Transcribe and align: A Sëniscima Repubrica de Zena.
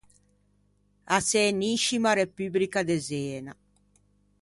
A 1.15 1.17
Sëniscima 1.29 2.15
Repubrica 2.21 2.83
de 2.89 2.97
Zena. 3.09 3.53